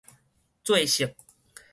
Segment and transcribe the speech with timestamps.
[0.63, 1.13] 做色